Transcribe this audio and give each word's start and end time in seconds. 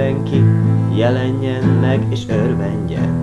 Mindenki 0.00 0.44
jelenjen 0.94 1.64
meg 1.64 2.00
és 2.08 2.20
örvendjen, 2.28 3.22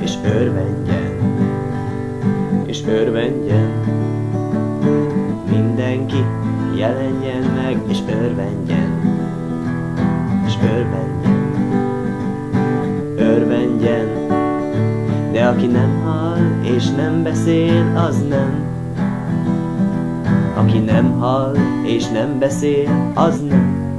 és 0.00 0.12
örvendjen, 0.24 1.12
és 2.66 2.82
örvendjen. 2.86 3.70
Mindenki 5.50 6.24
jelenjen 6.76 7.42
meg 7.54 7.78
és 7.86 7.98
örvendjen, 8.22 8.90
és 10.46 10.54
örvendjen, 10.62 11.50
örvendjen. 13.16 14.06
De 15.32 15.46
aki 15.46 15.66
nem 15.66 16.02
hall 16.04 16.40
és 16.62 16.90
nem 16.90 17.22
beszél, 17.22 17.92
az 17.96 18.24
nem. 18.28 18.64
Aki 20.54 20.78
nem 20.78 21.18
hall 21.18 21.56
és 21.84 22.08
nem 22.08 22.38
beszél, 22.38 23.12
az 23.14 23.40
nem. 23.48 23.93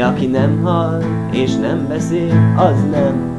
De 0.00 0.06
aki 0.06 0.26
nem 0.26 0.62
hall 0.62 1.02
és 1.30 1.56
nem 1.56 1.88
beszél, 1.88 2.54
az 2.56 2.84
nem. 2.90 3.38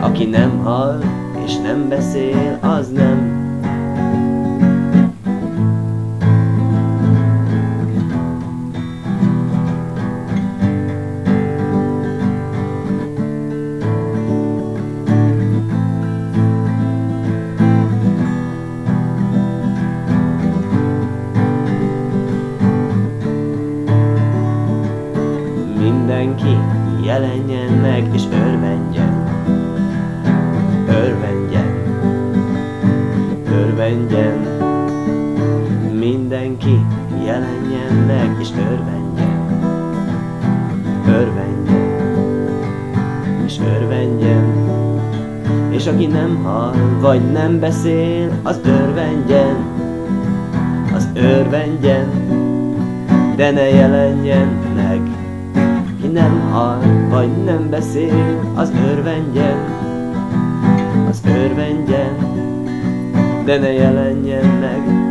Aki 0.00 0.24
nem 0.24 0.58
hall 0.58 1.02
és 1.44 1.56
nem 1.56 1.88
beszél, 1.88 2.58
az 2.60 2.90
nem. 2.90 3.25
Mindenki 26.16 26.56
jelenjen 27.04 27.72
meg 27.72 28.08
és 28.14 28.22
örvendjen, 28.32 29.24
örvendjen, 30.88 31.72
örvendjen. 33.50 34.38
Mindenki 35.92 36.80
jelenjen 37.24 37.92
meg 38.06 38.36
és 38.40 38.48
örvendjen, 38.70 39.48
örvendjen, 41.08 41.88
és 43.44 43.58
örvendjen. 43.58 44.44
És 45.70 45.86
aki 45.86 46.06
nem 46.06 46.36
hall, 46.42 46.74
vagy 47.00 47.32
nem 47.32 47.60
beszél, 47.60 48.30
az 48.42 48.60
örvendjen, 48.64 49.56
az 50.94 51.08
örvendjen, 51.14 52.08
de 53.36 53.50
ne 53.50 53.68
jelenjen 53.68 54.48
meg 54.74 55.24
nem 56.16 56.50
hall, 56.50 56.80
vagy 57.08 57.44
nem 57.44 57.70
beszél, 57.70 58.52
az 58.54 58.72
örvendjen, 58.90 59.58
az 61.08 61.20
örvendjen, 61.24 62.16
de 63.44 63.58
ne 63.58 63.72
jelenjen 63.72 64.46
meg. 64.46 65.05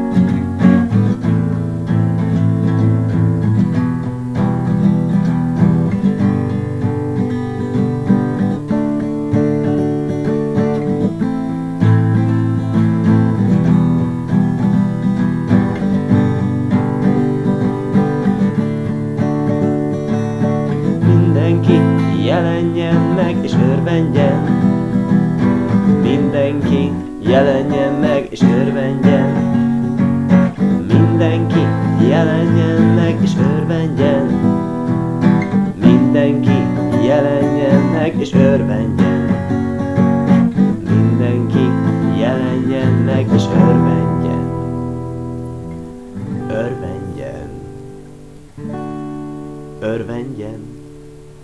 Mindenki 21.45 21.79
jelenjen 22.25 22.95
meg 22.95 23.35
és 23.43 23.53
örvendjen. 23.53 24.41
Mindenki 26.01 26.91
jelenjen 27.19 27.93
meg 27.93 28.27
és 28.29 28.41
örvendjen. 28.41 29.29
Mindenki 30.87 31.59
jelenjen 32.09 32.81
meg 32.81 33.17
és 33.21 33.31
örvendjen. 33.55 34.25
Mindenki 35.75 36.57
jelenjen 37.05 37.81
meg 37.81 38.15
és 38.19 38.33
örvendjen. 38.33 39.21
Mindenki 40.89 41.67
jelenjen 42.19 42.91
meg 42.91 43.27
és 43.33 43.43
örvendjen. 43.45 44.49
Örvendjen. 46.49 47.49
Örvendjen. 49.79 50.74